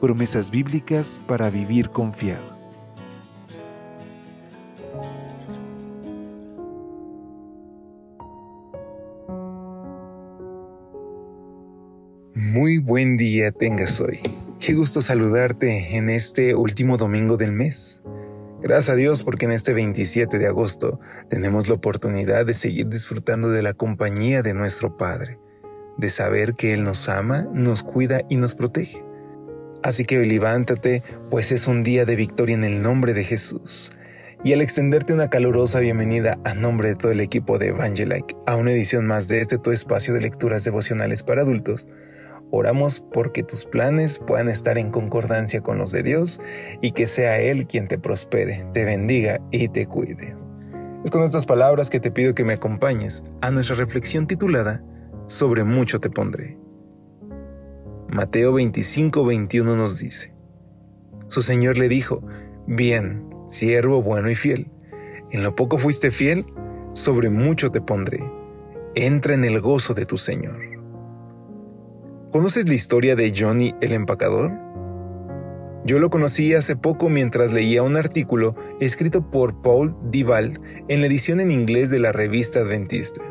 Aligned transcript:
Promesas 0.00 0.52
bíblicas 0.52 1.18
para 1.26 1.50
vivir 1.50 1.90
confiado. 1.90 2.56
Muy 12.32 12.78
buen 12.78 13.16
día 13.16 13.50
tengas 13.50 14.00
hoy. 14.00 14.20
Qué 14.60 14.74
gusto 14.74 15.02
saludarte 15.02 15.96
en 15.96 16.10
este 16.10 16.54
último 16.54 16.96
domingo 16.96 17.36
del 17.36 17.50
mes. 17.50 18.04
Gracias 18.62 18.90
a 18.90 18.94
Dios 18.94 19.24
porque 19.24 19.46
en 19.46 19.52
este 19.52 19.72
27 19.72 20.38
de 20.38 20.46
agosto 20.46 21.00
tenemos 21.28 21.66
la 21.66 21.74
oportunidad 21.74 22.46
de 22.46 22.54
seguir 22.54 22.88
disfrutando 22.88 23.50
de 23.50 23.62
la 23.62 23.74
compañía 23.74 24.42
de 24.42 24.54
nuestro 24.54 24.96
Padre, 24.96 25.40
de 25.96 26.08
saber 26.08 26.54
que 26.54 26.72
Él 26.72 26.84
nos 26.84 27.08
ama, 27.08 27.48
nos 27.52 27.82
cuida 27.82 28.22
y 28.28 28.36
nos 28.36 28.54
protege. 28.54 29.07
Así 29.82 30.04
que 30.04 30.18
hoy 30.18 30.28
levántate, 30.28 31.02
pues 31.30 31.52
es 31.52 31.66
un 31.66 31.82
día 31.82 32.04
de 32.04 32.16
victoria 32.16 32.54
en 32.54 32.64
el 32.64 32.82
nombre 32.82 33.14
de 33.14 33.24
Jesús. 33.24 33.92
Y 34.44 34.52
al 34.52 34.60
extenderte 34.60 35.12
una 35.12 35.30
calurosa 35.30 35.80
bienvenida 35.80 36.38
a 36.44 36.54
nombre 36.54 36.90
de 36.90 36.96
todo 36.96 37.12
el 37.12 37.20
equipo 37.20 37.58
de 37.58 37.68
Evangelike 37.68 38.36
a 38.46 38.56
una 38.56 38.72
edición 38.72 39.06
más 39.06 39.28
de 39.28 39.40
este 39.40 39.58
tu 39.58 39.72
espacio 39.72 40.14
de 40.14 40.20
lecturas 40.20 40.64
devocionales 40.64 41.22
para 41.22 41.42
adultos, 41.42 41.88
Oramos 42.50 43.00
porque 43.12 43.42
tus 43.42 43.66
planes 43.66 44.20
puedan 44.26 44.48
estar 44.48 44.78
en 44.78 44.90
concordancia 44.90 45.60
con 45.60 45.76
los 45.76 45.92
de 45.92 46.02
Dios 46.02 46.40
y 46.80 46.92
que 46.92 47.06
sea 47.06 47.38
Él 47.40 47.66
quien 47.66 47.88
te 47.88 47.98
prospere, 47.98 48.64
te 48.72 48.84
bendiga 48.86 49.38
y 49.50 49.68
te 49.68 49.86
cuide. 49.86 50.34
Es 51.04 51.10
con 51.10 51.22
estas 51.22 51.44
palabras 51.44 51.90
que 51.90 52.00
te 52.00 52.10
pido 52.10 52.34
que 52.34 52.44
me 52.44 52.54
acompañes 52.54 53.22
a 53.42 53.50
nuestra 53.50 53.76
reflexión 53.76 54.26
titulada 54.26 54.82
Sobre 55.26 55.62
mucho 55.62 56.00
te 56.00 56.08
pondré. 56.08 56.56
Mateo 58.18 58.52
25, 58.54 59.24
21 59.24 59.76
nos 59.76 60.00
dice, 60.00 60.34
Su 61.26 61.40
Señor 61.40 61.78
le 61.78 61.88
dijo, 61.88 62.20
Bien, 62.66 63.24
siervo 63.46 64.02
bueno 64.02 64.28
y 64.28 64.34
fiel, 64.34 64.66
en 65.30 65.44
lo 65.44 65.54
poco 65.54 65.78
fuiste 65.78 66.10
fiel, 66.10 66.44
sobre 66.94 67.30
mucho 67.30 67.70
te 67.70 67.80
pondré, 67.80 68.18
entra 68.96 69.34
en 69.34 69.44
el 69.44 69.60
gozo 69.60 69.94
de 69.94 70.04
tu 70.04 70.16
Señor. 70.16 70.58
¿Conoces 72.32 72.68
la 72.68 72.74
historia 72.74 73.14
de 73.14 73.32
Johnny 73.32 73.76
el 73.80 73.92
empacador? 73.92 74.50
Yo 75.84 76.00
lo 76.00 76.10
conocí 76.10 76.54
hace 76.54 76.74
poco 76.74 77.08
mientras 77.08 77.52
leía 77.52 77.84
un 77.84 77.96
artículo 77.96 78.56
escrito 78.80 79.30
por 79.30 79.62
Paul 79.62 79.94
Dival 80.10 80.58
en 80.88 81.02
la 81.02 81.06
edición 81.06 81.38
en 81.38 81.52
inglés 81.52 81.88
de 81.88 82.00
la 82.00 82.10
revista 82.10 82.58
Adventista. 82.58 83.22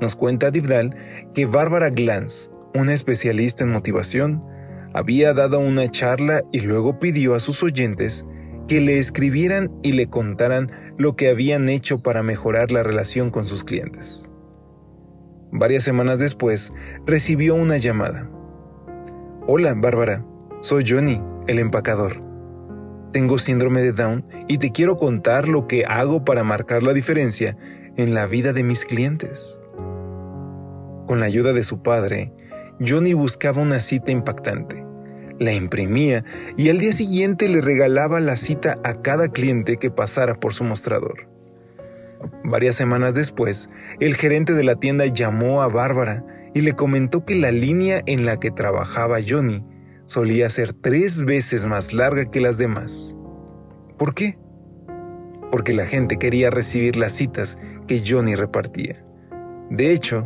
Nos 0.00 0.16
cuenta 0.16 0.50
Dival 0.50 0.96
que 1.32 1.46
Bárbara 1.46 1.90
Glantz, 1.90 2.50
una 2.74 2.92
especialista 2.92 3.62
en 3.64 3.70
motivación, 3.70 4.44
había 4.92 5.32
dado 5.32 5.60
una 5.60 5.88
charla 5.88 6.42
y 6.52 6.60
luego 6.60 6.98
pidió 6.98 7.34
a 7.34 7.40
sus 7.40 7.62
oyentes 7.62 8.26
que 8.66 8.80
le 8.80 8.98
escribieran 8.98 9.70
y 9.82 9.92
le 9.92 10.08
contaran 10.08 10.70
lo 10.98 11.14
que 11.16 11.28
habían 11.28 11.68
hecho 11.68 12.02
para 12.02 12.22
mejorar 12.22 12.72
la 12.72 12.82
relación 12.82 13.30
con 13.30 13.44
sus 13.44 13.62
clientes. 13.62 14.30
Varias 15.52 15.84
semanas 15.84 16.18
después, 16.18 16.72
recibió 17.06 17.54
una 17.54 17.76
llamada. 17.76 18.28
Hola, 19.46 19.74
Bárbara. 19.74 20.24
Soy 20.60 20.84
Johnny, 20.86 21.22
el 21.46 21.58
empacador. 21.58 22.22
Tengo 23.12 23.38
síndrome 23.38 23.82
de 23.82 23.92
Down 23.92 24.26
y 24.48 24.58
te 24.58 24.72
quiero 24.72 24.96
contar 24.96 25.46
lo 25.46 25.68
que 25.68 25.84
hago 25.84 26.24
para 26.24 26.42
marcar 26.42 26.82
la 26.82 26.92
diferencia 26.92 27.56
en 27.96 28.14
la 28.14 28.26
vida 28.26 28.52
de 28.52 28.64
mis 28.64 28.84
clientes. 28.84 29.60
Con 31.06 31.20
la 31.20 31.26
ayuda 31.26 31.52
de 31.52 31.62
su 31.62 31.82
padre, 31.82 32.32
Johnny 32.80 33.14
buscaba 33.14 33.62
una 33.62 33.80
cita 33.80 34.10
impactante. 34.10 34.84
La 35.38 35.52
imprimía 35.52 36.24
y 36.56 36.70
al 36.70 36.78
día 36.78 36.92
siguiente 36.92 37.48
le 37.48 37.60
regalaba 37.60 38.20
la 38.20 38.36
cita 38.36 38.78
a 38.84 39.02
cada 39.02 39.28
cliente 39.28 39.76
que 39.76 39.90
pasara 39.90 40.38
por 40.38 40.54
su 40.54 40.64
mostrador. 40.64 41.28
Varias 42.44 42.76
semanas 42.76 43.14
después, 43.14 43.68
el 44.00 44.14
gerente 44.14 44.52
de 44.54 44.64
la 44.64 44.76
tienda 44.76 45.06
llamó 45.06 45.62
a 45.62 45.68
Bárbara 45.68 46.24
y 46.54 46.60
le 46.60 46.74
comentó 46.74 47.24
que 47.24 47.34
la 47.34 47.50
línea 47.50 48.02
en 48.06 48.24
la 48.24 48.38
que 48.38 48.50
trabajaba 48.50 49.18
Johnny 49.26 49.62
solía 50.04 50.48
ser 50.50 50.72
tres 50.72 51.24
veces 51.24 51.66
más 51.66 51.92
larga 51.92 52.30
que 52.30 52.40
las 52.40 52.58
demás. 52.58 53.16
¿Por 53.98 54.14
qué? 54.14 54.38
Porque 55.50 55.72
la 55.72 55.86
gente 55.86 56.16
quería 56.16 56.50
recibir 56.50 56.96
las 56.96 57.12
citas 57.12 57.58
que 57.86 58.02
Johnny 58.06 58.34
repartía. 58.34 59.04
De 59.70 59.92
hecho, 59.92 60.22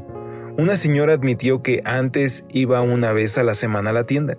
una 0.58 0.74
señora 0.74 1.12
admitió 1.12 1.62
que 1.62 1.82
antes 1.84 2.44
iba 2.50 2.82
una 2.82 3.12
vez 3.12 3.38
a 3.38 3.44
la 3.44 3.54
semana 3.54 3.90
a 3.90 3.92
la 3.92 4.04
tienda, 4.04 4.36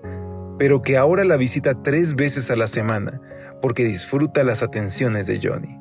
pero 0.60 0.82
que 0.82 0.98
ahora 0.98 1.24
la 1.24 1.38
visita 1.38 1.82
tres 1.82 2.16
veces 2.16 2.52
a 2.52 2.58
la 2.58 2.68
semana 2.68 3.22
porque 3.62 3.86
disfruta 3.86 4.44
las 4.44 4.62
atenciones 4.62 5.28
de 5.28 5.40
Johnny. 5.42 5.80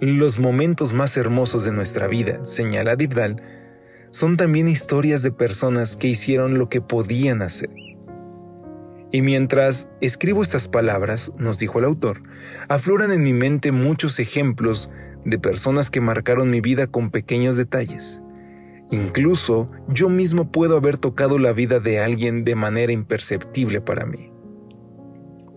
Los 0.00 0.38
momentos 0.38 0.92
más 0.92 1.16
hermosos 1.16 1.64
de 1.64 1.72
nuestra 1.72 2.06
vida, 2.06 2.44
señala 2.44 2.94
Dibdal, 2.94 3.42
son 4.10 4.36
también 4.36 4.68
historias 4.68 5.22
de 5.22 5.32
personas 5.32 5.96
que 5.96 6.06
hicieron 6.06 6.56
lo 6.56 6.68
que 6.68 6.80
podían 6.80 7.42
hacer. 7.42 7.70
Y 9.10 9.22
mientras 9.22 9.88
escribo 10.00 10.44
estas 10.44 10.68
palabras, 10.68 11.32
nos 11.36 11.58
dijo 11.58 11.80
el 11.80 11.84
autor, 11.84 12.20
afloran 12.68 13.10
en 13.10 13.24
mi 13.24 13.32
mente 13.32 13.72
muchos 13.72 14.20
ejemplos 14.20 14.88
de 15.24 15.38
personas 15.38 15.90
que 15.90 16.00
marcaron 16.00 16.50
mi 16.50 16.60
vida 16.60 16.86
con 16.86 17.10
pequeños 17.10 17.56
detalles. 17.56 18.23
Incluso 18.90 19.66
yo 19.88 20.08
mismo 20.08 20.44
puedo 20.44 20.76
haber 20.76 20.98
tocado 20.98 21.38
la 21.38 21.52
vida 21.52 21.80
de 21.80 22.00
alguien 22.00 22.44
de 22.44 22.54
manera 22.54 22.92
imperceptible 22.92 23.80
para 23.80 24.06
mí. 24.06 24.30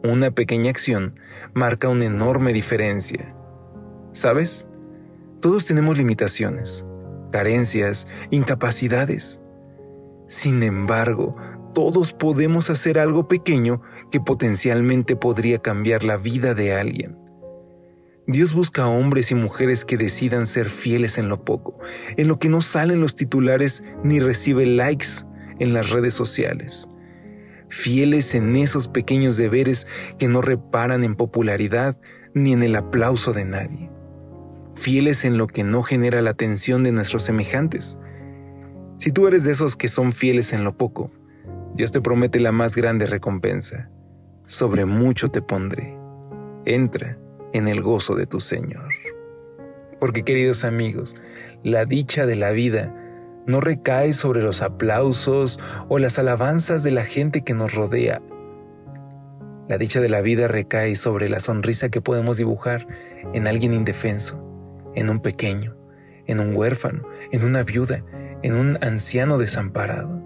Una 0.04 0.32
pequeña 0.32 0.70
acción 0.70 1.16
marca 1.54 1.90
una 1.90 2.06
enorme 2.06 2.54
diferencia 2.54 3.34
¿Sabes? 4.18 4.66
Todos 5.42 5.68
tenemos 5.68 6.00
limitaciones, 6.00 6.84
carencias, 7.32 8.08
incapacidades. 8.32 9.42
Sin 10.26 10.64
embargo, 10.64 11.36
todos 11.76 12.14
podemos 12.14 12.72
hacer 12.72 12.98
algo 12.98 13.28
pequeño 13.28 13.84
que 14.10 14.20
potencialmente 14.20 15.16
podría 15.16 15.60
cambiar 15.60 16.04
la 16.04 16.18
vida 16.18 16.56
de 16.56 16.74
alguien. 16.74 17.16
Dios 18.28 18.54
busca 18.54 18.88
hombres 18.88 19.32
y 19.32 19.36
mujeres 19.36 19.86
que 19.86 19.98
decidan 19.98 20.46
ser 20.46 20.70
fieles 20.70 21.18
en 21.18 21.30
lo 21.30 21.44
poco, 21.44 21.80
en 22.18 22.28
lo 22.28 22.40
que 22.40 22.50
no 22.50 22.62
salen 22.62 23.02
los 23.02 23.16
titulares 23.16 23.82
ni 24.04 24.20
recibe 24.20 24.66
likes 24.66 25.26
en 25.60 25.74
las 25.74 25.90
redes 25.90 26.14
sociales. 26.14 26.88
Fieles 27.70 28.36
en 28.36 28.56
esos 28.56 28.88
pequeños 28.88 29.38
deberes 29.38 29.88
que 30.20 30.28
no 30.28 30.42
reparan 30.42 31.04
en 31.04 31.16
popularidad 31.16 31.98
ni 32.34 32.54
en 32.54 32.64
el 32.64 32.76
aplauso 32.76 33.34
de 33.34 33.46
nadie 33.46 33.90
fieles 34.78 35.26
en 35.26 35.38
lo 35.38 35.48
que 35.48 35.64
no 35.64 35.84
genera 35.84 36.22
la 36.22 36.30
atención 36.30 36.84
de 36.84 36.92
nuestros 36.92 37.24
semejantes. 37.24 38.00
Si 38.98 39.12
tú 39.12 39.28
eres 39.28 39.44
de 39.44 39.52
esos 39.52 39.76
que 39.76 39.88
son 39.88 40.14
fieles 40.14 40.54
en 40.54 40.64
lo 40.64 40.78
poco, 40.78 41.10
Dios 41.76 41.92
te 41.92 42.02
promete 42.02 42.40
la 42.40 42.52
más 42.52 42.76
grande 42.76 43.06
recompensa. 43.06 43.90
Sobre 44.46 44.86
mucho 44.86 45.30
te 45.30 45.42
pondré. 45.42 45.98
Entra 46.66 47.18
en 47.58 47.68
el 47.68 47.82
gozo 47.82 48.16
de 48.16 48.26
tu 48.26 48.40
Señor. 48.40 48.90
Porque 50.00 50.24
queridos 50.24 50.64
amigos, 50.64 51.16
la 51.64 51.86
dicha 51.86 52.26
de 52.26 52.36
la 52.36 52.52
vida 52.52 52.94
no 53.48 53.62
recae 53.62 54.14
sobre 54.14 54.42
los 54.42 54.62
aplausos 54.62 55.60
o 55.88 56.00
las 56.00 56.20
alabanzas 56.20 56.84
de 56.84 56.92
la 56.92 57.04
gente 57.04 57.42
que 57.42 57.54
nos 57.54 57.74
rodea. 57.74 58.22
La 59.68 59.78
dicha 59.78 60.00
de 60.00 60.10
la 60.10 60.22
vida 60.22 60.48
recae 60.48 60.96
sobre 60.96 61.30
la 61.30 61.40
sonrisa 61.40 61.90
que 61.90 62.02
podemos 62.02 62.38
dibujar 62.38 62.88
en 63.34 63.48
alguien 63.48 63.74
indefenso, 63.74 64.42
en 64.96 65.10
un 65.10 65.20
pequeño, 65.20 65.76
en 66.26 66.40
un 66.40 66.56
huérfano, 66.56 67.08
en 67.32 67.44
una 67.44 67.64
viuda, 67.64 68.04
en 68.44 68.56
un 68.56 68.78
anciano 68.82 69.38
desamparado. 69.38 70.22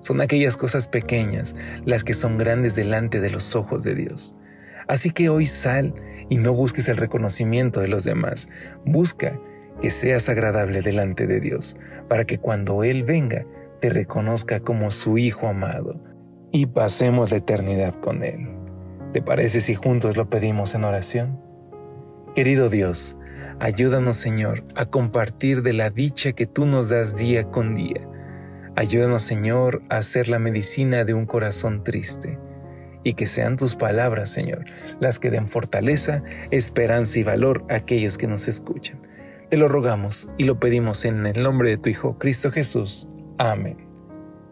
Son 0.00 0.20
aquellas 0.20 0.56
cosas 0.56 0.88
pequeñas 0.88 1.54
las 1.84 2.04
que 2.04 2.14
son 2.14 2.38
grandes 2.38 2.74
delante 2.74 3.20
de 3.20 3.30
los 3.30 3.54
ojos 3.54 3.84
de 3.84 3.94
Dios. 3.94 4.36
Así 4.88 5.10
que 5.10 5.28
hoy 5.28 5.46
sal 5.46 5.94
y 6.28 6.38
no 6.38 6.54
busques 6.54 6.88
el 6.88 6.96
reconocimiento 6.96 7.80
de 7.80 7.88
los 7.88 8.04
demás. 8.04 8.48
Busca 8.84 9.38
que 9.80 9.90
seas 9.90 10.28
agradable 10.28 10.82
delante 10.82 11.26
de 11.26 11.40
Dios, 11.40 11.76
para 12.08 12.24
que 12.24 12.38
cuando 12.38 12.84
Él 12.84 13.02
venga 13.02 13.44
te 13.80 13.90
reconozca 13.90 14.60
como 14.60 14.90
su 14.90 15.18
Hijo 15.18 15.48
amado 15.48 16.00
y 16.52 16.66
pasemos 16.66 17.30
la 17.30 17.38
eternidad 17.38 17.94
con 18.00 18.22
Él. 18.22 18.48
¿Te 19.12 19.22
parece 19.22 19.60
si 19.60 19.74
juntos 19.74 20.16
lo 20.16 20.30
pedimos 20.30 20.74
en 20.74 20.84
oración? 20.84 21.40
Querido 22.34 22.68
Dios, 22.68 23.16
ayúdanos 23.58 24.16
Señor 24.16 24.64
a 24.74 24.86
compartir 24.86 25.62
de 25.62 25.72
la 25.72 25.90
dicha 25.90 26.32
que 26.32 26.46
tú 26.46 26.64
nos 26.64 26.88
das 26.88 27.16
día 27.16 27.44
con 27.44 27.74
día. 27.74 28.00
Ayúdanos 28.76 29.22
Señor 29.22 29.82
a 29.90 29.98
hacer 29.98 30.28
la 30.28 30.38
medicina 30.38 31.04
de 31.04 31.12
un 31.12 31.26
corazón 31.26 31.84
triste 31.84 32.38
y 33.04 33.14
que 33.14 33.26
sean 33.26 33.56
tus 33.56 33.74
palabras, 33.74 34.30
Señor, 34.30 34.64
las 35.00 35.18
que 35.18 35.30
den 35.30 35.48
fortaleza, 35.48 36.22
esperanza 36.50 37.18
y 37.18 37.22
valor 37.24 37.64
a 37.70 37.76
aquellos 37.76 38.18
que 38.18 38.26
nos 38.26 38.48
escuchan. 38.48 39.00
Te 39.50 39.56
lo 39.56 39.68
rogamos 39.68 40.28
y 40.38 40.44
lo 40.44 40.58
pedimos 40.58 41.04
en 41.04 41.26
el 41.26 41.42
nombre 41.42 41.70
de 41.70 41.78
tu 41.78 41.90
Hijo, 41.90 42.18
Cristo 42.18 42.50
Jesús. 42.50 43.08
Amén. 43.38 43.76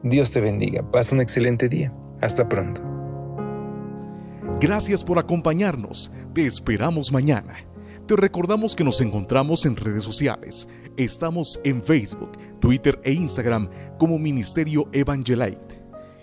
Dios 0.02 0.32
te 0.32 0.40
bendiga. 0.40 0.82
Pasa 0.90 1.14
un 1.14 1.20
excelente 1.20 1.68
día. 1.68 1.92
Hasta 2.20 2.48
pronto. 2.48 2.82
Gracias 4.60 5.04
por 5.04 5.18
acompañarnos. 5.18 6.12
Te 6.34 6.44
esperamos 6.44 7.12
mañana. 7.12 7.54
Te 8.06 8.16
recordamos 8.16 8.76
que 8.76 8.84
nos 8.84 9.00
encontramos 9.00 9.64
en 9.64 9.76
redes 9.76 10.04
sociales. 10.04 10.68
Estamos 10.96 11.60
en 11.64 11.82
Facebook, 11.82 12.32
Twitter 12.60 13.00
e 13.04 13.12
Instagram 13.12 13.70
como 13.98 14.18
Ministerio 14.18 14.88
Evangelite 14.92 15.79